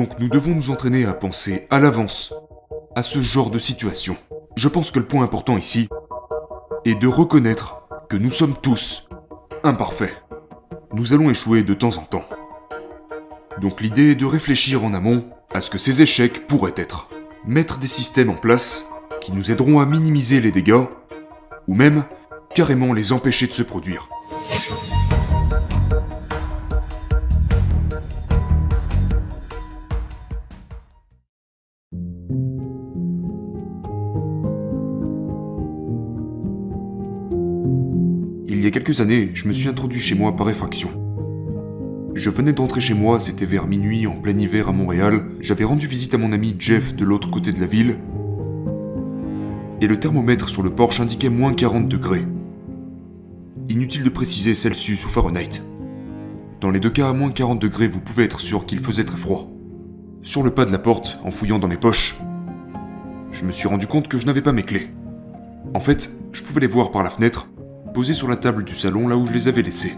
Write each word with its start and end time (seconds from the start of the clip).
Donc 0.00 0.18
nous 0.18 0.28
devons 0.28 0.54
nous 0.54 0.70
entraîner 0.70 1.04
à 1.04 1.12
penser 1.12 1.66
à 1.68 1.78
l'avance 1.78 2.32
à 2.94 3.02
ce 3.02 3.20
genre 3.20 3.50
de 3.50 3.58
situation. 3.58 4.16
Je 4.56 4.66
pense 4.66 4.90
que 4.90 4.98
le 4.98 5.04
point 5.04 5.22
important 5.22 5.58
ici 5.58 5.90
est 6.86 6.94
de 6.94 7.06
reconnaître 7.06 7.82
que 8.08 8.16
nous 8.16 8.30
sommes 8.30 8.54
tous 8.62 9.10
imparfaits. 9.62 10.16
Nous 10.94 11.12
allons 11.12 11.28
échouer 11.28 11.62
de 11.62 11.74
temps 11.74 11.98
en 11.98 12.04
temps. 12.04 12.24
Donc 13.60 13.82
l'idée 13.82 14.12
est 14.12 14.14
de 14.14 14.24
réfléchir 14.24 14.82
en 14.84 14.94
amont 14.94 15.26
à 15.52 15.60
ce 15.60 15.68
que 15.68 15.76
ces 15.76 16.00
échecs 16.00 16.46
pourraient 16.46 16.72
être. 16.78 17.10
Mettre 17.44 17.76
des 17.76 17.86
systèmes 17.86 18.30
en 18.30 18.36
place 18.36 18.86
qui 19.20 19.32
nous 19.32 19.52
aideront 19.52 19.80
à 19.80 19.84
minimiser 19.84 20.40
les 20.40 20.50
dégâts, 20.50 20.86
ou 21.68 21.74
même 21.74 22.04
carrément 22.54 22.94
les 22.94 23.12
empêcher 23.12 23.46
de 23.48 23.52
se 23.52 23.62
produire. 23.62 24.08
Il 38.60 38.64
y 38.64 38.66
a 38.66 38.70
quelques 38.70 39.00
années, 39.00 39.30
je 39.32 39.48
me 39.48 39.54
suis 39.54 39.70
introduit 39.70 40.00
chez 40.00 40.14
moi 40.14 40.36
par 40.36 40.50
effraction. 40.50 40.90
Je 42.14 42.28
venais 42.28 42.52
d'entrer 42.52 42.82
chez 42.82 42.92
moi, 42.92 43.18
c'était 43.18 43.46
vers 43.46 43.66
minuit 43.66 44.06
en 44.06 44.16
plein 44.16 44.38
hiver 44.38 44.68
à 44.68 44.72
Montréal, 44.72 45.30
j'avais 45.40 45.64
rendu 45.64 45.86
visite 45.86 46.12
à 46.12 46.18
mon 46.18 46.30
ami 46.30 46.54
Jeff 46.58 46.94
de 46.94 47.06
l'autre 47.06 47.30
côté 47.30 47.52
de 47.52 47.60
la 47.60 47.64
ville, 47.64 47.96
et 49.80 49.86
le 49.86 49.98
thermomètre 49.98 50.50
sur 50.50 50.62
le 50.62 50.68
porche 50.68 51.00
indiquait 51.00 51.30
moins 51.30 51.54
40 51.54 51.88
degrés. 51.88 52.26
Inutile 53.70 54.04
de 54.04 54.10
préciser 54.10 54.54
Celsius 54.54 55.06
ou 55.06 55.08
Fahrenheit. 55.08 55.62
Dans 56.60 56.70
les 56.70 56.80
deux 56.80 56.90
cas, 56.90 57.08
à 57.08 57.14
moins 57.14 57.30
40 57.30 57.58
degrés, 57.62 57.88
vous 57.88 58.02
pouvez 58.02 58.24
être 58.24 58.40
sûr 58.40 58.66
qu'il 58.66 58.80
faisait 58.80 59.04
très 59.04 59.16
froid. 59.16 59.50
Sur 60.22 60.42
le 60.42 60.50
pas 60.50 60.66
de 60.66 60.72
la 60.72 60.78
porte, 60.78 61.18
en 61.24 61.30
fouillant 61.30 61.58
dans 61.58 61.68
mes 61.68 61.78
poches, 61.78 62.20
je 63.32 63.42
me 63.46 63.52
suis 63.52 63.68
rendu 63.68 63.86
compte 63.86 64.08
que 64.08 64.18
je 64.18 64.26
n'avais 64.26 64.42
pas 64.42 64.52
mes 64.52 64.64
clés. 64.64 64.90
En 65.72 65.80
fait, 65.80 66.10
je 66.32 66.42
pouvais 66.42 66.60
les 66.60 66.66
voir 66.66 66.90
par 66.90 67.02
la 67.02 67.08
fenêtre, 67.08 67.48
posées 67.92 68.14
sur 68.14 68.28
la 68.28 68.36
table 68.36 68.64
du 68.64 68.74
salon 68.74 69.08
là 69.08 69.16
où 69.16 69.26
je 69.26 69.32
les 69.32 69.48
avais 69.48 69.62
laissées. 69.62 69.96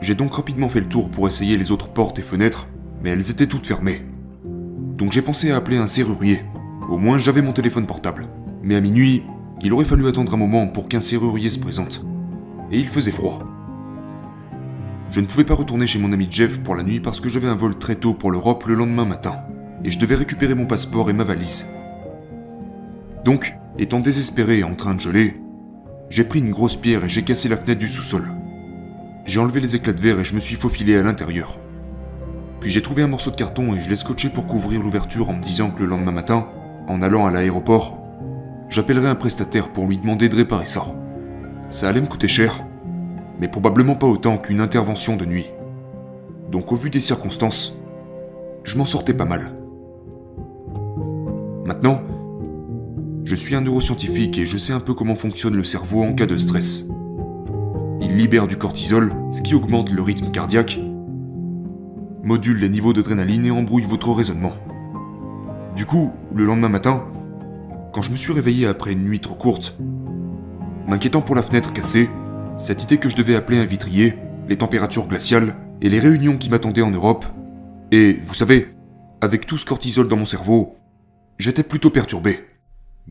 J'ai 0.00 0.14
donc 0.14 0.34
rapidement 0.34 0.68
fait 0.68 0.80
le 0.80 0.88
tour 0.88 1.10
pour 1.10 1.28
essayer 1.28 1.56
les 1.56 1.72
autres 1.72 1.88
portes 1.88 2.18
et 2.18 2.22
fenêtres, 2.22 2.66
mais 3.02 3.10
elles 3.10 3.30
étaient 3.30 3.46
toutes 3.46 3.66
fermées. 3.66 4.02
Donc 4.96 5.12
j'ai 5.12 5.22
pensé 5.22 5.50
à 5.50 5.56
appeler 5.56 5.76
un 5.76 5.86
serrurier. 5.86 6.42
Au 6.88 6.98
moins 6.98 7.18
j'avais 7.18 7.42
mon 7.42 7.52
téléphone 7.52 7.86
portable. 7.86 8.28
Mais 8.62 8.76
à 8.76 8.80
minuit, 8.80 9.22
il 9.62 9.72
aurait 9.72 9.84
fallu 9.84 10.06
attendre 10.08 10.34
un 10.34 10.38
moment 10.38 10.66
pour 10.66 10.88
qu'un 10.88 11.00
serrurier 11.00 11.50
se 11.50 11.58
présente. 11.58 12.04
Et 12.70 12.78
il 12.78 12.88
faisait 12.88 13.10
froid. 13.10 13.40
Je 15.10 15.20
ne 15.20 15.26
pouvais 15.26 15.44
pas 15.44 15.54
retourner 15.54 15.86
chez 15.86 15.98
mon 15.98 16.12
ami 16.12 16.28
Jeff 16.30 16.60
pour 16.60 16.76
la 16.76 16.82
nuit 16.82 17.00
parce 17.00 17.20
que 17.20 17.28
j'avais 17.28 17.48
un 17.48 17.54
vol 17.54 17.76
très 17.78 17.96
tôt 17.96 18.14
pour 18.14 18.30
l'Europe 18.30 18.64
le 18.66 18.74
lendemain 18.74 19.04
matin. 19.04 19.36
Et 19.84 19.90
je 19.90 19.98
devais 19.98 20.14
récupérer 20.14 20.54
mon 20.54 20.66
passeport 20.66 21.10
et 21.10 21.14
ma 21.14 21.24
valise. 21.24 21.66
Donc, 23.24 23.54
étant 23.78 24.00
désespéré 24.00 24.58
et 24.58 24.64
en 24.64 24.74
train 24.74 24.94
de 24.94 25.00
geler, 25.00 25.39
j'ai 26.10 26.24
pris 26.24 26.40
une 26.40 26.50
grosse 26.50 26.76
pierre 26.76 27.04
et 27.04 27.08
j'ai 27.08 27.22
cassé 27.22 27.48
la 27.48 27.56
fenêtre 27.56 27.78
du 27.78 27.86
sous-sol. 27.86 28.28
J'ai 29.26 29.38
enlevé 29.38 29.60
les 29.60 29.76
éclats 29.76 29.92
de 29.92 30.00
verre 30.00 30.18
et 30.18 30.24
je 30.24 30.34
me 30.34 30.40
suis 30.40 30.56
faufilé 30.56 30.96
à 30.96 31.02
l'intérieur. 31.02 31.56
Puis 32.58 32.70
j'ai 32.70 32.82
trouvé 32.82 33.04
un 33.04 33.06
morceau 33.06 33.30
de 33.30 33.36
carton 33.36 33.74
et 33.74 33.80
je 33.80 33.88
l'ai 33.88 33.96
scotché 33.96 34.28
pour 34.28 34.48
couvrir 34.48 34.82
l'ouverture 34.82 35.30
en 35.30 35.34
me 35.34 35.42
disant 35.42 35.70
que 35.70 35.80
le 35.80 35.88
lendemain 35.88 36.10
matin, 36.10 36.48
en 36.88 37.00
allant 37.00 37.26
à 37.26 37.30
l'aéroport, 37.30 37.96
j'appellerais 38.68 39.08
un 39.08 39.14
prestataire 39.14 39.72
pour 39.72 39.86
lui 39.86 39.98
demander 39.98 40.28
de 40.28 40.34
réparer 40.34 40.66
ça. 40.66 40.84
Ça 41.70 41.88
allait 41.88 42.00
me 42.00 42.08
coûter 42.08 42.26
cher, 42.26 42.60
mais 43.38 43.46
probablement 43.46 43.94
pas 43.94 44.08
autant 44.08 44.36
qu'une 44.36 44.60
intervention 44.60 45.16
de 45.16 45.24
nuit. 45.24 45.46
Donc 46.50 46.72
au 46.72 46.76
vu 46.76 46.90
des 46.90 47.00
circonstances, 47.00 47.80
je 48.64 48.76
m'en 48.76 48.84
sortais 48.84 49.14
pas 49.14 49.24
mal. 49.24 49.52
Maintenant, 51.64 52.02
je 53.30 53.36
suis 53.36 53.54
un 53.54 53.60
neuroscientifique 53.60 54.38
et 54.38 54.44
je 54.44 54.58
sais 54.58 54.72
un 54.72 54.80
peu 54.80 54.92
comment 54.92 55.14
fonctionne 55.14 55.54
le 55.54 55.62
cerveau 55.62 56.02
en 56.02 56.14
cas 56.14 56.26
de 56.26 56.36
stress. 56.36 56.88
Il 58.00 58.16
libère 58.16 58.48
du 58.48 58.56
cortisol, 58.56 59.14
ce 59.30 59.40
qui 59.40 59.54
augmente 59.54 59.92
le 59.92 60.02
rythme 60.02 60.32
cardiaque, 60.32 60.80
module 62.24 62.58
les 62.58 62.68
niveaux 62.68 62.92
d'adrénaline 62.92 63.44
et 63.44 63.52
embrouille 63.52 63.84
votre 63.84 64.10
raisonnement. 64.10 64.54
Du 65.76 65.86
coup, 65.86 66.10
le 66.34 66.44
lendemain 66.44 66.70
matin, 66.70 67.04
quand 67.92 68.02
je 68.02 68.10
me 68.10 68.16
suis 68.16 68.32
réveillé 68.32 68.66
après 68.66 68.94
une 68.94 69.04
nuit 69.04 69.20
trop 69.20 69.36
courte, 69.36 69.78
m'inquiétant 70.88 71.20
pour 71.20 71.36
la 71.36 71.44
fenêtre 71.44 71.72
cassée, 71.72 72.10
cette 72.58 72.82
idée 72.82 72.98
que 72.98 73.08
je 73.08 73.14
devais 73.14 73.36
appeler 73.36 73.58
un 73.58 73.64
vitrier, 73.64 74.14
les 74.48 74.58
températures 74.58 75.06
glaciales 75.06 75.54
et 75.80 75.88
les 75.88 76.00
réunions 76.00 76.36
qui 76.36 76.50
m'attendaient 76.50 76.82
en 76.82 76.90
Europe, 76.90 77.26
et 77.92 78.14
vous 78.26 78.34
savez, 78.34 78.74
avec 79.20 79.46
tout 79.46 79.56
ce 79.56 79.66
cortisol 79.66 80.08
dans 80.08 80.16
mon 80.16 80.24
cerveau, 80.24 80.74
j'étais 81.38 81.62
plutôt 81.62 81.90
perturbé. 81.90 82.49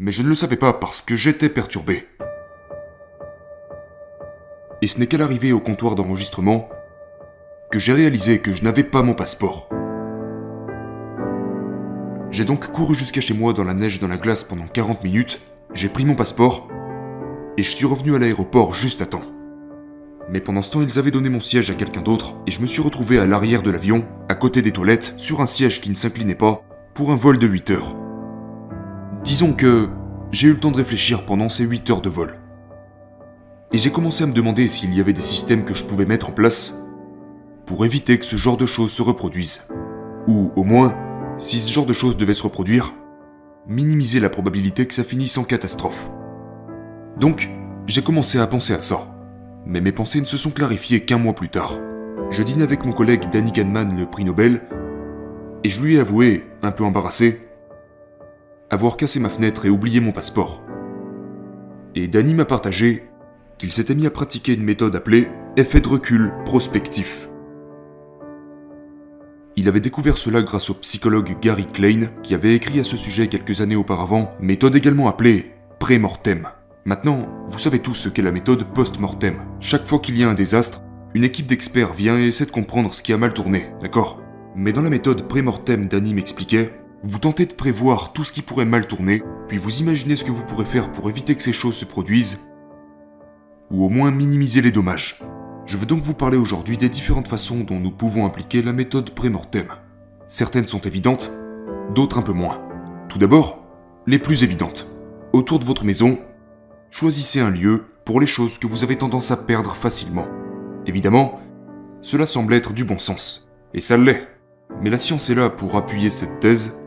Mais 0.02 0.14
je 0.14 0.24
ne 0.24 0.30
le 0.30 0.36
savais 0.36 0.56
pas 0.56 0.72
parce 0.72 1.02
que 1.02 1.18
j'étais 1.18 1.50
perturbé. 1.50 2.08
Et 4.82 4.88
ce 4.88 4.98
n'est 4.98 5.08
qu'à 5.08 5.18
l'arrivée 5.18 5.52
au 5.52 5.60
comptoir 5.60 5.96
d'enregistrement 5.96 6.70
que 7.70 7.80
j'ai 7.80 7.92
réalisé 7.92 8.40
que 8.40 8.54
je 8.54 8.64
n'avais 8.64 8.86
pas 8.86 9.04
mon 9.04 9.14
passeport. 9.14 9.68
J'ai 12.32 12.46
donc 12.46 12.72
couru 12.72 12.96
jusqu'à 12.96 13.20
chez 13.20 13.34
moi 13.34 13.52
dans 13.52 13.66
la 13.66 13.74
neige 13.74 13.98
et 13.98 14.00
dans 14.00 14.08
la 14.08 14.16
glace 14.16 14.46
pendant 14.46 14.68
40 14.68 15.04
minutes, 15.04 15.42
j'ai 15.74 15.90
pris 15.90 16.06
mon 16.06 16.16
passeport, 16.16 16.70
et 17.58 17.64
je 17.64 17.70
suis 17.70 17.86
revenu 17.86 18.16
à 18.16 18.20
l'aéroport 18.20 18.74
juste 18.74 19.02
à 19.02 19.06
temps. 19.06 19.26
Mais 20.30 20.40
pendant 20.40 20.62
ce 20.62 20.72
temps, 20.72 20.82
ils 20.82 20.98
avaient 20.98 21.12
donné 21.12 21.28
mon 21.28 21.42
siège 21.42 21.70
à 21.72 21.76
quelqu'un 21.76 22.04
d'autre, 22.04 22.36
et 22.48 22.52
je 22.52 22.62
me 22.62 22.68
suis 22.68 22.82
retrouvé 22.82 23.20
à 23.20 23.26
l'arrière 23.26 23.64
de 23.64 23.72
l'avion, 23.72 24.08
à 24.30 24.36
côté 24.36 24.62
des 24.62 24.72
toilettes, 24.72 25.16
sur 25.18 25.42
un 25.42 25.46
siège 25.46 25.82
qui 25.82 25.90
ne 25.90 25.96
s'inclinait 25.96 26.36
pas, 26.36 26.64
pour 26.94 27.12
un 27.12 27.18
vol 27.18 27.38
de 27.38 27.48
8 27.48 27.72
heures. 27.72 27.99
Disons 29.24 29.54
que 29.54 29.90
j'ai 30.32 30.48
eu 30.48 30.54
le 30.54 30.60
temps 30.60 30.72
de 30.72 30.78
réfléchir 30.78 31.26
pendant 31.26 31.50
ces 31.50 31.66
8 31.66 31.90
heures 31.90 32.02
de 32.02 32.10
vol. 32.10 32.40
Et 33.74 33.78
j'ai 33.78 33.92
commencé 33.92 34.24
à 34.24 34.28
me 34.28 34.34
demander 34.34 34.68
s'il 34.68 34.94
y 34.96 35.02
avait 35.02 35.14
des 35.14 35.22
systèmes 35.22 35.66
que 35.66 35.74
je 35.74 35.86
pouvais 35.86 36.06
mettre 36.06 36.30
en 36.30 36.32
place 36.32 36.86
pour 37.66 37.86
éviter 37.86 38.18
que 38.18 38.26
ce 38.26 38.38
genre 38.38 38.58
de 38.58 38.66
choses 38.66 38.92
se 38.92 39.02
reproduisent. 39.02 39.68
Ou 40.28 40.52
au 40.56 40.64
moins, 40.64 40.96
si 41.38 41.60
ce 41.60 41.70
genre 41.70 41.86
de 41.86 41.94
choses 41.94 42.18
devait 42.18 42.34
se 42.34 42.44
reproduire, 42.44 42.94
minimiser 43.68 44.20
la 44.20 44.30
probabilité 44.30 44.88
que 44.88 44.94
ça 44.94 45.04
finisse 45.04 45.38
en 45.38 45.44
catastrophe. 45.44 46.10
Donc, 47.20 47.50
j'ai 47.86 48.02
commencé 48.02 48.40
à 48.40 48.48
penser 48.48 48.74
à 48.74 48.80
ça. 48.80 49.02
Mais 49.66 49.82
mes 49.82 49.92
pensées 49.92 50.22
ne 50.22 50.26
se 50.26 50.38
sont 50.38 50.52
clarifiées 50.52 51.02
qu'un 51.06 51.18
mois 51.18 51.36
plus 51.36 51.50
tard. 51.50 51.74
Je 52.32 52.42
dînais 52.42 52.64
avec 52.64 52.86
mon 52.86 52.94
collègue 52.94 53.30
Danny 53.32 53.52
Kahneman, 53.52 53.98
le 53.98 54.06
prix 54.06 54.24
Nobel, 54.24 54.62
et 55.64 55.70
je 55.70 55.82
lui 55.82 55.96
ai 55.96 56.00
avoué, 56.00 56.46
un 56.64 56.72
peu 56.72 56.84
embarrassé, 56.84 57.49
avoir 58.70 58.98
cassé 58.98 59.20
ma 59.20 59.30
fenêtre 59.30 59.66
et 59.66 59.70
oublié 59.70 60.00
mon 60.00 60.12
passeport. 60.12 60.62
Et 61.96 62.08
Danny 62.08 62.34
m'a 62.34 62.46
partagé 62.46 63.10
qu'il 63.58 63.72
s'était 63.72 63.96
mis 63.96 64.06
à 64.06 64.12
pratiquer 64.12 64.54
une 64.54 64.64
méthode 64.64 64.96
appelée 64.96 65.28
effet 65.58 65.82
de 65.82 65.88
recul 65.88 66.32
prospectif. 66.46 67.30
Il 69.56 69.68
avait 69.68 69.82
découvert 69.82 70.18
cela 70.18 70.42
grâce 70.42 70.70
au 70.70 70.76
psychologue 70.76 71.36
Gary 71.42 71.66
Klein, 71.66 72.08
qui 72.24 72.34
avait 72.34 72.56
écrit 72.56 72.80
à 72.80 72.84
ce 72.86 72.96
sujet 72.96 73.28
quelques 73.28 73.60
années 73.60 73.76
auparavant, 73.76 74.32
méthode 74.40 74.76
également 74.76 75.10
appelée 75.10 75.52
pré-mortem. 75.80 76.48
Maintenant, 76.86 77.28
vous 77.50 77.60
savez 77.60 77.80
tous 77.80 77.94
ce 77.94 78.10
qu'est 78.10 78.22
la 78.22 78.32
méthode 78.32 78.64
post-mortem. 78.74 79.36
Chaque 79.60 79.86
fois 79.86 80.00
qu'il 80.00 80.18
y 80.18 80.24
a 80.24 80.30
un 80.30 80.34
désastre, 80.34 80.82
une 81.14 81.24
équipe 81.24 81.48
d'experts 81.48 81.94
vient 81.94 82.18
et 82.18 82.28
essaie 82.28 82.46
de 82.46 82.52
comprendre 82.52 82.94
ce 82.94 83.04
qui 83.04 83.12
a 83.12 83.18
mal 83.18 83.34
tourné, 83.34 83.66
d'accord? 83.82 84.22
Mais 84.56 84.72
dans 84.72 84.82
la 84.82 84.90
méthode 84.90 85.28
pré-mortem 85.28 85.88
d'Annie 85.88 86.14
m'expliquait, 86.14 86.72
vous 87.04 87.20
tentez 87.20 87.46
de 87.46 87.54
prévoir 87.54 88.12
tout 88.12 88.24
ce 88.24 88.34
qui 88.34 88.42
pourrait 88.42 88.66
mal 88.66 88.86
tourner, 88.86 89.24
puis 89.48 89.58
vous 89.58 89.80
imaginez 89.80 90.16
ce 90.16 90.24
que 90.24 90.32
vous 90.32 90.44
pourrez 90.44 90.66
faire 90.66 90.92
pour 90.92 91.10
éviter 91.10 91.36
que 91.36 91.42
ces 91.42 91.54
choses 91.54 91.76
se 91.76 91.86
produisent, 91.86 92.50
ou 93.72 93.86
au 93.86 93.90
moins 93.90 94.12
minimiser 94.12 94.62
les 94.62 94.72
dommages. 94.72 95.22
Je 95.66 95.78
veux 95.78 95.86
donc 95.86 96.04
vous 96.04 96.14
parler 96.14 96.38
aujourd'hui 96.38 96.78
des 96.78 96.90
différentes 96.90 97.28
façons 97.28 97.60
dont 97.60 97.80
nous 97.80 97.92
pouvons 97.92 98.26
appliquer 98.26 98.62
la 98.62 98.74
méthode 98.74 99.12
pré-mortem. 99.12 99.68
Certaines 100.28 100.68
sont 100.68 100.82
évidentes, 100.82 101.32
d'autres 101.96 102.18
un 102.18 102.24
peu 102.24 102.34
moins. 102.34 102.62
Tout 103.08 103.18
d'abord, 103.18 103.64
les 104.06 104.20
plus 104.20 104.44
évidentes. 104.44 104.88
Autour 105.32 105.60
de 105.60 105.66
votre 105.66 105.86
maison, 105.86 106.20
choisissez 106.90 107.40
un 107.40 107.52
lieu 107.52 107.86
pour 108.04 108.20
les 108.20 108.28
choses 108.28 108.58
que 108.58 108.68
vous 108.68 108.84
avez 108.84 108.98
tendance 108.98 109.32
à 109.32 109.38
perdre 109.38 109.76
facilement. 109.76 110.28
Évidemment, 110.86 111.40
cela 112.02 112.26
semble 112.26 112.56
être 112.56 112.74
du 112.74 112.84
bon 112.84 112.98
sens, 112.98 113.50
et 113.74 113.80
ça 113.80 113.96
l'est. 113.96 114.28
Mais 114.82 114.90
la 114.90 114.98
science 114.98 115.30
est 115.30 115.36
là 115.36 115.50
pour 115.50 115.76
appuyer 115.76 116.10
cette 116.10 116.40
thèse, 116.40 116.84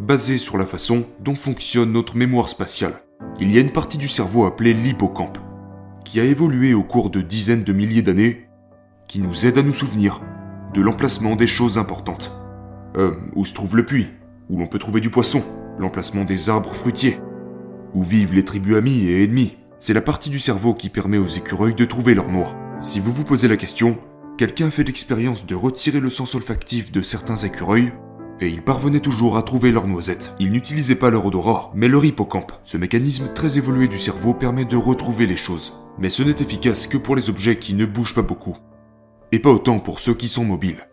basée 0.00 0.38
sur 0.38 0.56
la 0.56 0.66
façon 0.66 1.04
dont 1.20 1.34
fonctionne 1.34 1.92
notre 1.92 2.16
mémoire 2.16 2.48
spatiale. 2.48 2.94
Il 3.38 3.52
y 3.52 3.58
a 3.58 3.60
une 3.60 3.72
partie 3.72 3.98
du 3.98 4.08
cerveau 4.08 4.46
appelée 4.46 4.74
l'hippocampe 4.74 5.38
qui 6.04 6.18
a 6.18 6.24
évolué 6.24 6.74
au 6.74 6.82
cours 6.82 7.10
de 7.10 7.20
dizaines 7.20 7.62
de 7.62 7.72
milliers 7.72 8.02
d'années, 8.02 8.48
qui 9.06 9.20
nous 9.20 9.46
aide 9.46 9.58
à 9.58 9.62
nous 9.62 9.72
souvenir 9.72 10.20
de 10.74 10.80
l'emplacement 10.80 11.36
des 11.36 11.46
choses 11.46 11.78
importantes. 11.78 12.32
Euh, 12.96 13.14
où 13.36 13.44
se 13.44 13.54
trouve 13.54 13.76
le 13.76 13.86
puits, 13.86 14.08
où 14.48 14.58
l'on 14.58 14.66
peut 14.66 14.80
trouver 14.80 15.00
du 15.00 15.10
poisson, 15.10 15.44
l'emplacement 15.78 16.24
des 16.24 16.48
arbres 16.48 16.74
fruitiers, 16.74 17.20
où 17.94 18.02
vivent 18.02 18.34
les 18.34 18.44
tribus 18.44 18.76
amies 18.76 19.06
et 19.06 19.22
ennemies. 19.22 19.56
C'est 19.78 19.94
la 19.94 20.00
partie 20.00 20.30
du 20.30 20.40
cerveau 20.40 20.74
qui 20.74 20.88
permet 20.88 21.18
aux 21.18 21.26
écureuils 21.26 21.74
de 21.74 21.84
trouver 21.84 22.14
leur 22.14 22.28
noix. 22.28 22.56
Si 22.80 22.98
vous 22.98 23.12
vous 23.12 23.22
posez 23.22 23.46
la 23.46 23.56
question, 23.56 23.98
quelqu'un 24.38 24.66
a 24.66 24.70
fait 24.72 24.82
l'expérience 24.82 25.46
de 25.46 25.54
retirer 25.54 26.00
le 26.00 26.10
sens 26.10 26.34
olfactif 26.34 26.90
de 26.90 27.02
certains 27.02 27.36
écureuils, 27.36 27.92
et 28.40 28.48
ils 28.48 28.62
parvenaient 28.62 29.00
toujours 29.00 29.36
à 29.36 29.42
trouver 29.42 29.70
leur 29.70 29.86
noisette. 29.86 30.34
Ils 30.40 30.50
n'utilisaient 30.50 30.94
pas 30.94 31.10
leur 31.10 31.26
odorat, 31.26 31.70
mais 31.74 31.88
leur 31.88 32.04
hippocampe. 32.04 32.52
Ce 32.64 32.76
mécanisme 32.76 33.32
très 33.34 33.58
évolué 33.58 33.86
du 33.86 33.98
cerveau 33.98 34.34
permet 34.34 34.64
de 34.64 34.76
retrouver 34.76 35.26
les 35.26 35.36
choses. 35.36 35.74
Mais 35.98 36.10
ce 36.10 36.22
n'est 36.22 36.30
efficace 36.30 36.86
que 36.86 36.96
pour 36.96 37.16
les 37.16 37.28
objets 37.28 37.56
qui 37.56 37.74
ne 37.74 37.84
bougent 37.84 38.14
pas 38.14 38.22
beaucoup. 38.22 38.56
Et 39.32 39.38
pas 39.38 39.50
autant 39.50 39.78
pour 39.78 40.00
ceux 40.00 40.14
qui 40.14 40.28
sont 40.28 40.44
mobiles. 40.44 40.88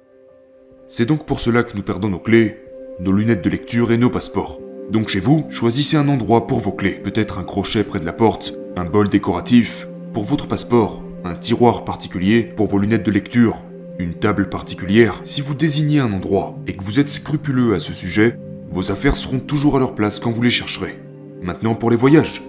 C'est 0.88 1.06
donc 1.06 1.26
pour 1.26 1.40
cela 1.40 1.64
que 1.64 1.76
nous 1.76 1.84
perdons 1.84 2.10
nos 2.10 2.20
clés, 2.20 2.58
nos 3.00 3.12
lunettes 3.12 3.44
de 3.44 3.50
lecture 3.50 3.92
et 3.92 3.98
nos 3.98 4.10
passeports. 4.10 4.60
Donc 4.92 5.10
chez 5.10 5.20
vous, 5.20 5.46
choisissez 5.50 5.98
un 5.98 6.10
endroit 6.10 6.48
pour 6.48 6.60
vos 6.60 6.72
clés. 6.72 7.00
Peut-être 7.04 7.40
un 7.40 7.44
crochet 7.44 7.84
près 7.84 8.00
de 8.00 8.06
la 8.06 8.14
porte, 8.14 8.54
un 8.76 8.86
bol 8.86 9.10
décoratif. 9.10 9.88
Pour 10.14 10.24
votre 10.24 10.48
passeport, 10.48 11.04
un 11.24 11.36
tiroir 11.36 11.84
particulier. 11.84 12.44
Pour 12.44 12.68
vos 12.68 12.80
lunettes 12.80 13.06
de 13.06 13.12
lecture, 13.12 13.58
une 14.00 14.14
table 14.14 14.50
particulière. 14.50 15.20
Si 15.24 15.42
vous 15.42 15.54
désignez 15.54 16.00
un 16.00 16.14
endroit 16.14 16.58
et 16.68 16.74
que 16.74 16.84
vous 16.84 17.00
êtes 17.00 17.10
scrupuleux 17.10 17.74
à 17.74 17.80
ce 17.80 17.94
sujet, 17.94 18.38
vos 18.72 18.92
affaires 18.92 19.16
seront 19.16 19.40
toujours 19.40 19.78
à 19.78 19.80
leur 19.80 19.96
place 19.96 20.20
quand 20.20 20.32
vous 20.32 20.42
les 20.42 20.50
chercherez. 20.50 21.00
Maintenant 21.42 21.76
pour 21.76 21.90
les 21.90 21.96
voyages. 21.96 22.44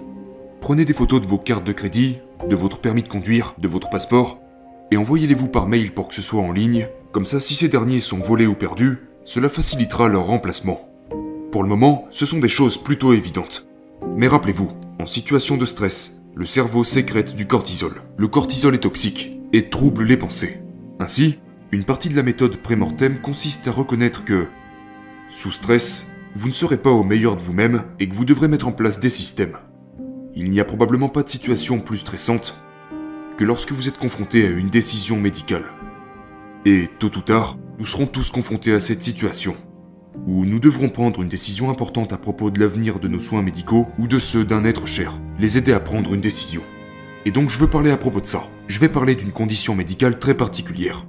Prenez 0.61 0.85
des 0.85 0.93
photos 0.93 1.21
de 1.21 1.27
vos 1.27 1.37
cartes 1.37 1.65
de 1.65 1.71
crédit, 1.71 2.19
de 2.49 2.55
votre 2.55 2.79
permis 2.79 3.03
de 3.03 3.07
conduire, 3.07 3.55
de 3.57 3.67
votre 3.67 3.89
passeport, 3.89 4.39
et 4.91 4.97
envoyez-les-vous 4.97 5.47
par 5.47 5.67
mail 5.67 5.93
pour 5.93 6.07
que 6.07 6.15
ce 6.15 6.21
soit 6.21 6.41
en 6.41 6.51
ligne. 6.51 6.87
Comme 7.11 7.25
ça, 7.25 7.39
si 7.39 7.55
ces 7.55 7.69
derniers 7.69 7.99
sont 7.99 8.19
volés 8.19 8.47
ou 8.47 8.55
perdus, 8.55 8.99
cela 9.23 9.49
facilitera 9.49 10.07
leur 10.07 10.25
remplacement. 10.25 10.89
Pour 11.51 11.63
le 11.63 11.69
moment, 11.69 12.07
ce 12.11 12.25
sont 12.25 12.39
des 12.39 12.49
choses 12.49 12.77
plutôt 12.77 13.13
évidentes. 13.13 13.67
Mais 14.17 14.27
rappelez-vous, 14.27 14.71
en 14.99 15.05
situation 15.05 15.57
de 15.57 15.65
stress, 15.65 16.23
le 16.35 16.45
cerveau 16.45 16.83
sécrète 16.83 17.35
du 17.35 17.47
cortisol. 17.47 18.01
Le 18.17 18.27
cortisol 18.27 18.75
est 18.75 18.79
toxique 18.79 19.39
et 19.53 19.69
trouble 19.69 20.03
les 20.03 20.17
pensées. 20.17 20.61
Ainsi, 21.01 21.39
une 21.71 21.85
partie 21.85 22.09
de 22.09 22.15
la 22.17 22.23
méthode 22.23 22.57
pré-mortem 22.57 23.21
consiste 23.21 23.69
à 23.69 23.71
reconnaître 23.71 24.25
que, 24.25 24.47
sous 25.29 25.51
stress, 25.51 26.11
vous 26.35 26.49
ne 26.49 26.53
serez 26.53 26.75
pas 26.75 26.91
au 26.91 27.05
meilleur 27.05 27.37
de 27.37 27.41
vous-même 27.41 27.83
et 27.99 28.09
que 28.09 28.13
vous 28.13 28.25
devrez 28.25 28.49
mettre 28.49 28.67
en 28.67 28.73
place 28.73 28.99
des 28.99 29.09
systèmes. 29.09 29.57
Il 30.35 30.49
n'y 30.49 30.59
a 30.59 30.65
probablement 30.65 31.07
pas 31.07 31.23
de 31.23 31.29
situation 31.29 31.79
plus 31.79 31.99
stressante 31.99 32.61
que 33.37 33.45
lorsque 33.45 33.71
vous 33.71 33.87
êtes 33.87 33.97
confronté 33.97 34.45
à 34.45 34.49
une 34.49 34.69
décision 34.69 35.15
médicale. 35.15 35.63
Et 36.65 36.89
tôt 36.99 37.15
ou 37.15 37.21
tard, 37.21 37.57
nous 37.77 37.85
serons 37.85 38.05
tous 38.05 38.29
confrontés 38.29 38.73
à 38.73 38.81
cette 38.81 39.01
situation, 39.01 39.55
où 40.27 40.43
nous 40.43 40.59
devrons 40.59 40.89
prendre 40.89 41.21
une 41.21 41.29
décision 41.29 41.69
importante 41.69 42.11
à 42.11 42.17
propos 42.17 42.51
de 42.51 42.59
l'avenir 42.59 42.99
de 42.99 43.07
nos 43.07 43.21
soins 43.21 43.41
médicaux 43.41 43.87
ou 43.99 44.07
de 44.07 44.19
ceux 44.19 44.43
d'un 44.43 44.65
être 44.65 44.85
cher, 44.85 45.13
les 45.39 45.57
aider 45.57 45.71
à 45.71 45.79
prendre 45.79 46.13
une 46.13 46.19
décision. 46.19 46.61
Et 47.25 47.31
donc 47.31 47.49
je 47.49 47.57
veux 47.57 47.69
parler 47.69 47.91
à 47.91 47.97
propos 47.97 48.19
de 48.19 48.25
ça. 48.25 48.43
Je 48.69 48.79
vais 48.79 48.87
parler 48.87 49.15
d'une 49.15 49.31
condition 49.31 49.73
médicale 49.73 50.19
très 50.19 50.35
particulière. 50.35 51.07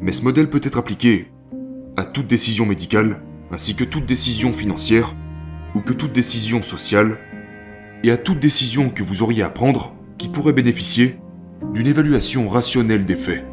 Mais 0.00 0.12
ce 0.12 0.22
modèle 0.22 0.48
peut 0.48 0.62
être 0.62 0.78
appliqué 0.78 1.30
à 1.98 2.06
toute 2.06 2.26
décision 2.26 2.64
médicale, 2.64 3.20
ainsi 3.50 3.74
que 3.74 3.84
toute 3.84 4.06
décision 4.06 4.50
financière, 4.50 5.14
ou 5.74 5.80
que 5.80 5.92
toute 5.92 6.14
décision 6.14 6.62
sociale, 6.62 7.18
et 8.02 8.10
à 8.10 8.16
toute 8.16 8.40
décision 8.40 8.88
que 8.88 9.02
vous 9.02 9.22
auriez 9.22 9.42
à 9.42 9.50
prendre 9.50 9.94
qui 10.16 10.28
pourrait 10.28 10.54
bénéficier 10.54 11.18
d'une 11.74 11.86
évaluation 11.86 12.48
rationnelle 12.48 13.04
des 13.04 13.16
faits. 13.16 13.44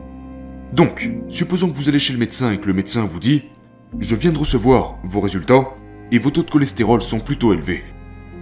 Donc, 0.72 1.12
supposons 1.28 1.69
que 1.69 1.75
vous 1.75 1.89
allez 1.89 2.00
chez 2.00 2.13
le 2.13 2.19
médecin 2.19 2.54
et 2.54 2.60
que 2.60 2.68
le 2.68 2.74
médecin 2.74 3.04
vous 3.04 3.19
dit⁇ 3.19 3.39
Je 4.00 4.16
viens 4.16 4.31
de 4.31 4.38
recevoir 4.38 5.00
vos 5.04 5.19
résultats, 5.19 5.75
et 6.13 6.18
vos 6.18 6.31
taux 6.31 6.44
de 6.44 6.50
cholestérol 6.50 7.01
sont 7.01 7.19
plutôt 7.19 7.51
élevés. 7.51 7.84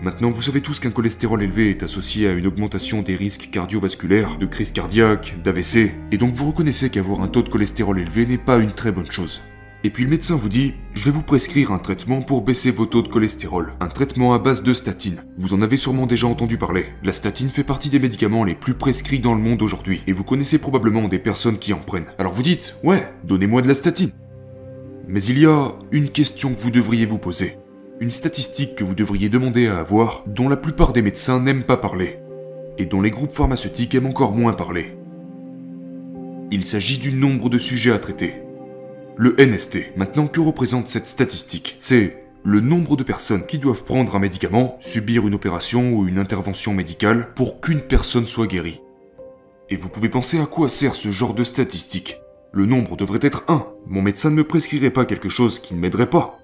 Maintenant, 0.01 0.31
vous 0.31 0.42
savez 0.42 0.62
tous 0.62 0.80
qu'un 0.80 0.89
cholestérol 0.89 1.44
élevé 1.44 1.69
est 1.69 1.83
associé 1.83 2.27
à 2.27 2.31
une 2.31 2.48
augmentation 2.48 3.03
des 3.03 3.15
risques 3.15 3.50
cardiovasculaires, 3.51 4.39
de 4.39 4.48
crise 4.48 4.71
cardiaque, 4.71 5.36
d'AVC, 5.44 5.92
et 6.12 6.18
donc 6.18 6.33
vous 6.33 6.48
reconnaissez 6.48 6.89
qu'avoir 6.89 7.21
un 7.21 7.27
taux 7.27 7.44
de 7.44 7.50
cholestérol 7.50 8.00
élevé 8.00 8.25
n'est 8.25 8.39
pas 8.39 8.57
une 8.57 8.71
très 8.71 8.92
bonne 8.92 9.12
chose. 9.12 9.44
Et 9.83 9.92
puis 9.92 10.06
le 10.06 10.09
médecin 10.09 10.36
vous 10.36 10.50
dit, 10.50 10.74
je 10.95 11.06
vais 11.06 11.12
vous 11.12 11.21
prescrire 11.21 11.71
un 11.71 11.77
traitement 11.77 12.24
pour 12.24 12.42
baisser 12.42 12.71
vos 12.71 12.88
taux 12.88 13.03
de 13.03 13.09
cholestérol, 13.09 13.74
un 13.80 13.89
traitement 13.89 14.33
à 14.33 14.39
base 14.39 14.63
de 14.63 14.74
statine. 14.74 15.24
Vous 15.38 15.53
en 15.53 15.62
avez 15.62 15.77
sûrement 15.77 16.07
déjà 16.07 16.25
entendu 16.25 16.57
parler. 16.57 16.88
La 17.04 17.13
statine 17.13 17.51
fait 17.51 17.63
partie 17.63 17.92
des 17.92 18.00
médicaments 18.00 18.44
les 18.44 18.56
plus 18.56 18.74
prescrits 18.74 19.19
dans 19.19 19.36
le 19.36 19.42
monde 19.42 19.62
aujourd'hui, 19.62 20.01
et 20.07 20.13
vous 20.13 20.24
connaissez 20.24 20.57
probablement 20.57 21.09
des 21.09 21.19
personnes 21.19 21.59
qui 21.59 21.74
en 21.74 21.80
prennent. 21.80 22.12
Alors 22.18 22.33
vous 22.33 22.44
dites, 22.44 22.75
ouais, 22.83 23.13
donnez-moi 23.24 23.62
de 23.62 23.68
la 23.68 23.75
statine. 23.75 24.09
Mais 25.07 25.24
il 25.24 25.38
y 25.38 25.45
a 25.45 25.74
une 25.92 26.09
question 26.09 26.56
que 26.56 26.62
vous 26.62 26.71
devriez 26.71 27.06
vous 27.06 27.19
poser 27.19 27.57
une 28.01 28.12
statistique 28.12 28.74
que 28.74 28.83
vous 28.83 28.95
devriez 28.95 29.30
demander 29.30 29.68
à 29.68 29.77
avoir, 29.77 30.24
dont 30.25 30.50
la 30.50 30.57
plupart 30.57 30.92
des 30.92 31.03
médecins 31.03 31.39
n'aiment 31.39 31.63
pas 31.63 31.77
parler, 31.77 32.18
et 32.80 32.86
dont 32.86 33.00
les 33.00 33.12
groupes 33.12 33.31
pharmaceutiques 33.31 33.94
aiment 33.94 34.07
encore 34.07 34.31
moins 34.31 34.53
parler. 34.53 34.98
Il 36.50 36.65
s'agit 36.65 36.98
du 36.98 37.13
nombre 37.13 37.48
de 37.48 37.59
sujets 37.59 37.92
à 37.92 38.00
traiter. 38.00 38.42
Le 39.18 39.36
NST. 39.38 39.95
Maintenant, 39.98 40.25
que 40.25 40.39
représente 40.39 40.88
cette 40.88 41.06
statistique? 41.06 41.75
C'est 41.77 42.24
le 42.44 42.59
nombre 42.59 42.98
de 42.98 43.03
personnes 43.03 43.45
qui 43.45 43.59
doivent 43.59 43.83
prendre 43.83 44.15
un 44.15 44.19
médicament, 44.19 44.77
subir 44.80 45.27
une 45.27 45.36
opération 45.36 45.94
ou 45.94 46.07
une 46.07 46.18
intervention 46.18 46.74
médicale 46.74 47.31
pour 47.36 47.62
qu'une 47.62 47.81
personne 47.81 48.25
soit 48.25 48.47
guérie. 48.47 48.81
Et 49.69 49.75
vous 49.75 49.89
pouvez 49.89 50.09
penser 50.09 50.39
à 50.39 50.47
quoi 50.47 50.69
sert 50.69 50.95
ce 50.95 51.12
genre 51.12 51.36
de 51.36 51.44
statistique. 51.44 52.19
Le 52.51 52.65
nombre 52.65 52.97
devrait 52.97 53.19
être 53.21 53.44
1. 53.47 53.63
Mon 53.86 54.01
médecin 54.01 54.31
ne 54.31 54.38
me 54.38 54.44
prescrirait 54.44 54.89
pas 54.89 55.06
quelque 55.06 55.30
chose 55.30 55.59
qui 55.59 55.75
ne 55.75 55.80
m'aiderait 55.80 56.09
pas. 56.09 56.40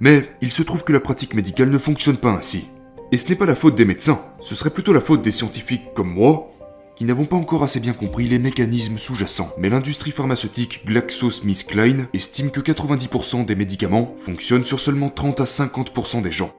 Mais 0.00 0.30
il 0.40 0.50
se 0.50 0.62
trouve 0.62 0.82
que 0.82 0.92
la 0.92 1.00
pratique 1.00 1.34
médicale 1.34 1.70
ne 1.70 1.78
fonctionne 1.78 2.16
pas 2.16 2.30
ainsi. 2.30 2.68
Et 3.12 3.16
ce 3.16 3.28
n'est 3.28 3.36
pas 3.36 3.46
la 3.46 3.54
faute 3.54 3.76
des 3.76 3.84
médecins, 3.84 4.20
ce 4.40 4.54
serait 4.54 4.70
plutôt 4.70 4.92
la 4.92 5.00
faute 5.00 5.22
des 5.22 5.30
scientifiques 5.30 5.92
comme 5.94 6.12
moi, 6.12 6.50
qui 6.96 7.04
n'avons 7.04 7.24
pas 7.24 7.36
encore 7.36 7.62
assez 7.62 7.80
bien 7.80 7.92
compris 7.92 8.28
les 8.28 8.38
mécanismes 8.38 8.98
sous-jacents. 8.98 9.50
Mais 9.58 9.68
l'industrie 9.68 10.10
pharmaceutique 10.10 10.86
GlaxoSmithKline 10.86 12.06
estime 12.14 12.50
que 12.50 12.60
90% 12.60 13.46
des 13.46 13.54
médicaments 13.54 14.14
fonctionnent 14.18 14.64
sur 14.64 14.80
seulement 14.80 15.08
30 15.08 15.40
à 15.40 15.44
50% 15.44 16.22
des 16.22 16.30
gens. 16.30 16.52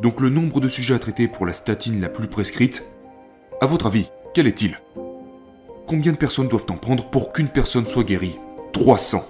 Donc 0.00 0.20
le 0.20 0.30
nombre 0.30 0.60
de 0.60 0.68
sujets 0.68 0.94
à 0.94 0.98
traiter 0.98 1.28
pour 1.28 1.46
la 1.46 1.52
statine 1.52 2.00
la 2.00 2.08
plus 2.08 2.28
prescrite, 2.28 2.84
à 3.60 3.66
votre 3.66 3.86
avis, 3.86 4.08
quel 4.32 4.46
est-il? 4.46 4.80
Combien 5.86 6.12
de 6.12 6.16
personnes 6.16 6.48
doivent 6.48 6.66
en 6.70 6.76
prendre 6.76 7.10
pour 7.10 7.32
qu'une 7.32 7.48
personne 7.48 7.88
soit 7.88 8.04
guérie? 8.04 8.38
300. 8.72 9.26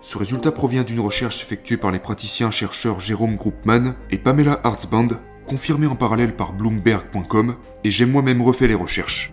Ce 0.00 0.16
résultat 0.16 0.52
provient 0.52 0.84
d'une 0.84 1.00
recherche 1.00 1.42
effectuée 1.42 1.76
par 1.76 1.90
les 1.90 1.98
praticiens-chercheurs 1.98 3.00
Jérôme 3.00 3.36
Groupman 3.36 3.94
et 4.10 4.18
Pamela 4.18 4.60
Hartzband, 4.62 5.08
confirmée 5.46 5.86
en 5.86 5.96
parallèle 5.96 6.36
par 6.36 6.52
Bloomberg.com, 6.52 7.56
et 7.84 7.90
j'ai 7.90 8.06
moi-même 8.06 8.40
refait 8.40 8.68
les 8.68 8.74
recherches. 8.74 9.32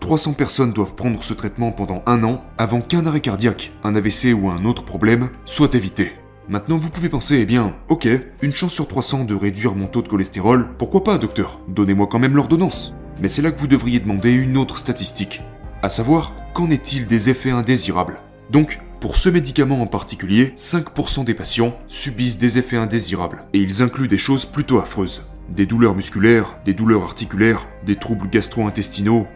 300 0.00 0.32
personnes 0.32 0.72
doivent 0.72 0.94
prendre 0.94 1.22
ce 1.22 1.34
traitement 1.34 1.72
pendant 1.72 2.02
un 2.06 2.24
an 2.24 2.42
avant 2.58 2.80
qu'un 2.80 3.06
arrêt 3.06 3.20
cardiaque, 3.20 3.72
un 3.84 3.94
AVC 3.94 4.34
ou 4.34 4.48
un 4.48 4.64
autre 4.64 4.84
problème 4.84 5.30
soit 5.44 5.74
évité. 5.74 6.12
Maintenant, 6.48 6.78
vous 6.78 6.90
pouvez 6.90 7.08
penser, 7.08 7.36
eh 7.38 7.46
bien, 7.46 7.76
ok, 7.88 8.08
une 8.40 8.52
chance 8.52 8.72
sur 8.72 8.88
300 8.88 9.24
de 9.24 9.34
réduire 9.34 9.76
mon 9.76 9.86
taux 9.86 10.02
de 10.02 10.08
cholestérol, 10.08 10.70
pourquoi 10.76 11.04
pas, 11.04 11.18
docteur? 11.18 11.60
Donnez-moi 11.68 12.08
quand 12.10 12.18
même 12.18 12.34
l'ordonnance. 12.34 12.94
Mais 13.20 13.28
c'est 13.28 13.42
là 13.42 13.52
que 13.52 13.60
vous 13.60 13.68
devriez 13.68 14.00
demander 14.00 14.32
une 14.32 14.56
autre 14.56 14.78
statistique. 14.78 15.42
À 15.82 15.88
savoir, 15.88 16.32
qu'en 16.52 16.70
est-il 16.70 17.06
des 17.06 17.30
effets 17.30 17.50
indésirables? 17.50 18.20
Donc, 18.50 18.80
pour 19.02 19.16
ce 19.16 19.28
médicament 19.28 19.82
en 19.82 19.88
particulier, 19.88 20.54
5% 20.56 21.24
des 21.24 21.34
patients 21.34 21.76
subissent 21.88 22.38
des 22.38 22.58
effets 22.58 22.76
indésirables, 22.76 23.44
et 23.52 23.58
ils 23.58 23.82
incluent 23.82 24.06
des 24.06 24.16
choses 24.16 24.44
plutôt 24.44 24.78
affreuses. 24.78 25.22
Des 25.48 25.66
douleurs 25.66 25.96
musculaires, 25.96 26.56
des 26.64 26.72
douleurs 26.72 27.02
articulaires, 27.02 27.66
des 27.84 27.96
troubles 27.96 28.30
gastro-intestinaux. 28.30 29.26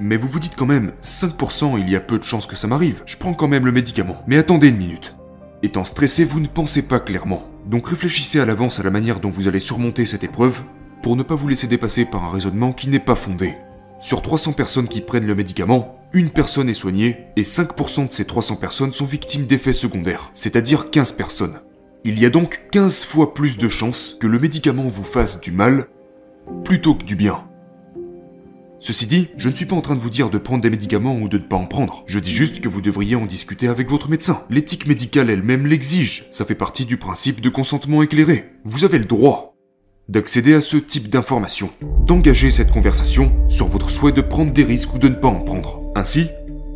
Mais 0.00 0.16
vous 0.16 0.26
vous 0.26 0.40
dites 0.40 0.56
quand 0.56 0.66
même, 0.66 0.90
5% 1.04 1.78
il 1.78 1.88
y 1.88 1.94
a 1.94 2.00
peu 2.00 2.18
de 2.18 2.24
chances 2.24 2.48
que 2.48 2.56
ça 2.56 2.66
m'arrive, 2.66 3.04
je 3.06 3.16
prends 3.16 3.32
quand 3.32 3.46
même 3.46 3.64
le 3.64 3.70
médicament. 3.70 4.20
Mais 4.26 4.38
attendez 4.38 4.70
une 4.70 4.76
minute. 4.76 5.14
Étant 5.62 5.84
stressé, 5.84 6.24
vous 6.24 6.40
ne 6.40 6.48
pensez 6.48 6.82
pas 6.82 6.98
clairement. 6.98 7.48
Donc 7.66 7.86
réfléchissez 7.86 8.40
à 8.40 8.44
l'avance 8.44 8.80
à 8.80 8.82
la 8.82 8.90
manière 8.90 9.20
dont 9.20 9.30
vous 9.30 9.46
allez 9.46 9.60
surmonter 9.60 10.04
cette 10.04 10.24
épreuve 10.24 10.62
pour 11.00 11.14
ne 11.14 11.22
pas 11.22 11.36
vous 11.36 11.46
laisser 11.46 11.68
dépasser 11.68 12.06
par 12.06 12.24
un 12.24 12.30
raisonnement 12.32 12.72
qui 12.72 12.88
n'est 12.88 12.98
pas 12.98 13.14
fondé. 13.14 13.54
Sur 14.00 14.20
300 14.20 14.54
personnes 14.54 14.88
qui 14.88 15.00
prennent 15.00 15.28
le 15.28 15.36
médicament, 15.36 16.01
une 16.14 16.30
personne 16.30 16.68
est 16.68 16.74
soignée 16.74 17.26
et 17.36 17.42
5% 17.42 18.08
de 18.08 18.12
ces 18.12 18.26
300 18.26 18.56
personnes 18.56 18.92
sont 18.92 19.06
victimes 19.06 19.46
d'effets 19.46 19.72
secondaires, 19.72 20.30
c'est-à-dire 20.34 20.90
15 20.90 21.12
personnes. 21.12 21.60
Il 22.04 22.18
y 22.20 22.26
a 22.26 22.30
donc 22.30 22.62
15 22.70 23.04
fois 23.04 23.32
plus 23.32 23.56
de 23.56 23.68
chances 23.68 24.16
que 24.18 24.26
le 24.26 24.38
médicament 24.38 24.88
vous 24.88 25.04
fasse 25.04 25.40
du 25.40 25.52
mal 25.52 25.86
plutôt 26.64 26.94
que 26.94 27.04
du 27.04 27.16
bien. 27.16 27.44
Ceci 28.80 29.06
dit, 29.06 29.28
je 29.36 29.48
ne 29.48 29.54
suis 29.54 29.64
pas 29.64 29.76
en 29.76 29.80
train 29.80 29.94
de 29.94 30.00
vous 30.00 30.10
dire 30.10 30.28
de 30.28 30.38
prendre 30.38 30.60
des 30.60 30.70
médicaments 30.70 31.16
ou 31.16 31.28
de 31.28 31.38
ne 31.38 31.44
pas 31.44 31.56
en 31.56 31.66
prendre. 31.66 32.02
Je 32.06 32.18
dis 32.18 32.32
juste 32.32 32.60
que 32.60 32.68
vous 32.68 32.80
devriez 32.80 33.14
en 33.14 33.26
discuter 33.26 33.68
avec 33.68 33.88
votre 33.88 34.10
médecin. 34.10 34.42
L'éthique 34.50 34.88
médicale 34.88 35.30
elle-même 35.30 35.66
l'exige. 35.66 36.26
Ça 36.32 36.44
fait 36.44 36.56
partie 36.56 36.84
du 36.84 36.96
principe 36.96 37.40
de 37.40 37.48
consentement 37.48 38.02
éclairé. 38.02 38.52
Vous 38.64 38.84
avez 38.84 38.98
le 38.98 39.04
droit 39.04 39.54
d'accéder 40.08 40.52
à 40.52 40.60
ce 40.60 40.76
type 40.76 41.08
d'informations, 41.08 41.70
d'engager 42.04 42.50
cette 42.50 42.72
conversation 42.72 43.32
sur 43.48 43.68
votre 43.68 43.88
souhait 43.88 44.10
de 44.10 44.20
prendre 44.20 44.52
des 44.52 44.64
risques 44.64 44.92
ou 44.92 44.98
de 44.98 45.08
ne 45.08 45.14
pas 45.14 45.28
en 45.28 45.40
prendre. 45.40 45.81
Ainsi, 45.94 46.28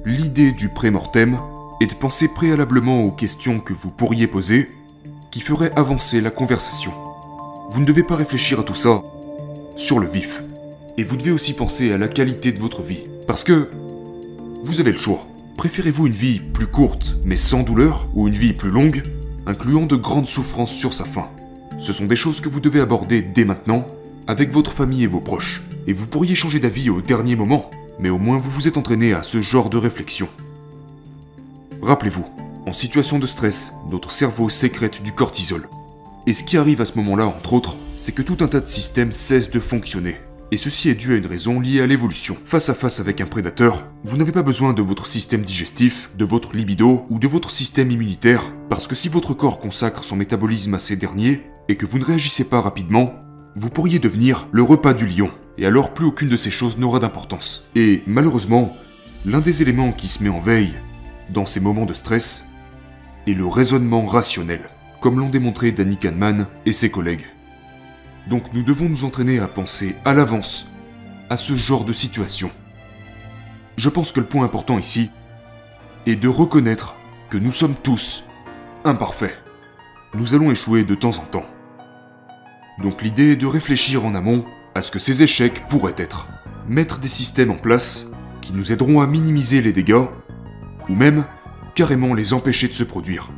l'idée 0.05 0.53
du 0.53 0.69
pré-mortem 0.69 1.39
est 1.81 1.87
de 1.87 1.95
penser 1.95 2.29
préalablement 2.29 3.03
aux 3.03 3.11
questions 3.11 3.61
que 3.61 3.73
vous 3.73 3.91
pourriez 3.91 4.27
poser 4.27 4.71
qui 5.31 5.41
feraient 5.41 5.73
avancer 5.75 6.21
la 6.21 6.31
conversation. 6.31 6.93
Vous 7.71 7.81
ne 7.81 7.87
devez 7.87 8.03
pas 8.03 8.17
réfléchir 8.17 8.61
à 8.61 8.63
tout 8.63 8.75
ça 8.75 9.03
sur 9.75 10.01
le 10.01 10.07
vif. 10.07 10.43
Et 10.99 11.05
vous 11.05 11.17
devez 11.17 11.31
aussi 11.31 11.55
penser 11.55 11.93
à 11.93 11.99
la 11.99 12.09
qualité 12.09 12.53
de 12.53 12.61
votre 12.61 12.83
vie. 12.83 13.05
Parce 13.27 13.43
que 13.43 13.71
vous 14.63 14.81
avez 14.81 14.93
le 14.93 14.99
choix. 14.99 15.27
Préférez-vous 15.57 16.09
une 16.09 16.13
vie 16.13 16.41
plus 16.41 16.67
courte 16.67 17.17
mais 17.25 17.39
sans 17.39 17.63
douleur 17.63 18.07
ou 18.15 18.29
une 18.29 18.35
vie 18.35 18.53
plus 18.53 18.71
longue, 18.71 19.03
incluant 19.47 19.87
de 19.87 19.97
grandes 19.97 20.29
souffrances 20.29 20.75
sur 20.75 20.93
sa 20.93 21.05
fin 21.05 21.31
Ce 21.79 21.95
sont 21.95 22.05
des 22.05 22.17
choses 22.17 22.43
que 22.43 22.51
vous 22.51 22.61
devez 22.61 22.81
aborder 22.81 23.23
dès 23.23 23.47
maintenant 23.47 23.87
avec 24.27 24.53
votre 24.53 24.73
famille 24.73 25.05
et 25.05 25.09
vos 25.09 25.21
proches. 25.21 25.63
Et 25.87 25.95
vous 25.95 26.07
pourriez 26.07 26.35
changer 26.35 26.59
d'avis 26.59 26.91
au 26.91 27.01
dernier 27.01 27.35
moment, 27.35 27.71
mais 27.99 28.11
au 28.11 28.19
moins 28.19 28.39
vous 28.39 28.51
vous 28.51 28.69
êtes 28.69 28.77
entraîné 28.77 29.13
à 29.13 29.23
ce 29.23 29.43
genre 29.43 29.71
de 29.71 29.77
réflexion. 29.77 30.29
Rappelez-vous, 31.83 32.27
en 32.67 32.73
situation 32.73 33.19
de 33.19 33.27
stress, 33.27 33.73
notre 33.91 34.11
cerveau 34.11 34.51
sécrète 34.51 35.03
du 35.03 35.13
cortisol. 35.13 35.69
Et 36.27 36.33
ce 36.33 36.43
qui 36.43 36.57
arrive 36.57 36.81
à 36.81 36.87
ce 36.87 36.97
moment-là, 36.97 37.27
entre 37.27 37.53
autres, 37.53 37.77
c'est 37.97 38.13
que 38.13 38.23
tout 38.23 38.39
un 38.41 38.49
tas 38.49 38.61
de 38.61 38.67
systèmes 38.67 39.13
cessent 39.13 39.51
de 39.51 39.61
fonctionner. 39.61 40.17
Et 40.53 40.57
ceci 40.57 40.89
est 40.89 40.95
dû 40.95 41.13
à 41.13 41.17
une 41.17 41.27
raison 41.27 41.61
liée 41.61 41.81
à 41.81 41.87
l'évolution. 41.87 42.37
Face 42.45 42.69
à 42.69 42.75
face 42.75 43.01
avec 43.01 43.21
un 43.21 43.27
prédateur, 43.27 43.85
vous 44.05 44.17
n'avez 44.17 44.33
pas 44.33 44.43
besoin 44.43 44.73
de 44.73 44.83
votre 44.83 45.07
système 45.07 45.43
digestif, 45.43 46.11
de 46.17 46.25
votre 46.25 46.55
libido 46.55 47.05
ou 47.11 47.19
de 47.19 47.27
votre 47.29 47.51
système 47.51 47.91
immunitaire, 47.91 48.53
parce 48.69 48.87
que 48.87 48.95
si 48.95 49.09
votre 49.09 49.35
corps 49.35 49.59
consacre 49.59 50.05
son 50.05 50.17
métabolisme 50.17 50.75
à 50.75 50.79
ces 50.79 50.97
derniers, 50.97 51.43
et 51.69 51.77
que 51.77 51.87
vous 51.87 51.99
ne 51.99 52.05
réagissez 52.05 52.45
pas 52.45 52.61
rapidement, 52.61 53.15
vous 53.57 53.71
pourriez 53.71 53.99
devenir 53.99 54.49
le 54.53 54.63
repas 54.63 54.95
du 54.95 55.07
lion, 55.07 55.31
et 55.59 55.67
alors 55.67 55.95
plus 55.95 56.07
aucune 56.07 56.29
de 56.29 56.37
ces 56.37 56.51
choses 56.51 56.79
n'aura 56.79 56.99
d'importance. 56.99 57.69
Et 57.75 58.03
malheureusement, 58.07 58.77
l'un 59.25 59.41
des 59.41 59.63
éléments 59.63 59.93
qui 59.93 60.09
se 60.09 60.23
met 60.23 60.29
en 60.29 60.41
veille 60.41 60.75
dans 61.31 61.47
ces 61.47 61.61
moments 61.61 61.87
de 61.87 61.95
stress 61.95 62.49
est 63.27 63.33
le 63.33 63.47
raisonnement 63.47 64.07
rationnel, 64.07 64.61
comme 65.01 65.19
l'ont 65.19 65.29
démontré 65.29 65.73
Danny 65.73 65.97
Kahneman 65.97 66.47
et 66.65 66.73
ses 66.73 66.91
collègues. 66.91 67.27
Donc 68.29 68.53
nous 68.53 68.63
devons 68.63 68.89
nous 68.89 69.05
entraîner 69.05 69.39
à 69.39 69.49
penser 69.49 69.97
à 70.05 70.15
l'avance 70.15 70.73
à 71.31 71.37
ce 71.37 71.55
genre 71.55 71.85
de 71.85 71.93
situation. 71.93 72.51
Je 73.77 73.89
pense 73.89 74.13
que 74.13 74.21
le 74.21 74.27
point 74.27 74.45
important 74.45 74.79
ici 74.79 75.11
est 76.07 76.17
de 76.17 76.29
reconnaître 76.29 76.95
que 77.29 77.39
nous 77.39 77.53
sommes 77.53 77.75
tous 77.75 78.29
imparfaits. 78.85 79.43
Nous 80.15 80.35
allons 80.35 80.51
échouer 80.51 80.85
de 80.85 80.95
temps 80.95 81.19
en 81.19 81.25
temps. 81.25 81.47
Donc 82.83 83.03
l'idée 83.03 83.33
est 83.33 83.37
de 83.37 83.47
réfléchir 83.47 84.05
en 84.05 84.15
amont 84.15 84.45
à 84.77 84.83
ce 84.83 84.91
que 84.91 84.99
ces 84.99 85.23
échecs 85.23 85.67
pourraient 85.71 85.95
être. 85.97 86.29
Mettre 86.69 86.99
des 86.99 87.09
systèmes 87.09 87.51
en 87.51 87.57
place 87.57 88.13
qui 88.43 88.53
nous 88.53 88.73
aideront 88.73 89.01
à 89.01 89.07
minimiser 89.07 89.63
les 89.63 89.73
dégâts, 89.73 90.05
ou 90.89 90.95
même 90.95 91.25
carrément 91.75 92.13
les 92.13 92.35
empêcher 92.35 92.69
de 92.69 92.75
se 92.75 92.85
produire. 92.85 93.31